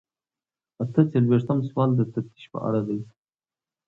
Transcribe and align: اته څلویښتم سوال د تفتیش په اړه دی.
اته 0.83 1.01
څلویښتم 1.11 1.57
سوال 1.69 1.89
د 1.95 2.01
تفتیش 2.13 2.45
په 2.53 2.59
اړه 2.67 2.81
دی. 2.87 2.99